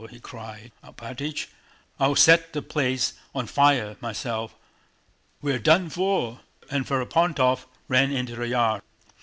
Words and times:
he 0.09 0.19
cried. 0.19 0.71
"Alpátych, 0.83 1.45
I'll 1.99 2.15
set 2.15 2.53
the 2.53 2.63
place 2.63 3.13
on 3.35 3.45
fire 3.45 3.97
myself. 4.01 4.55
We're 5.43 5.59
done 5.59 5.91
for!..." 5.91 6.39
and 6.71 6.87
Ferapóntov 6.87 7.65
ran 7.87 8.09
into 8.11 8.35
the 8.35 8.47
yard. 8.47 8.81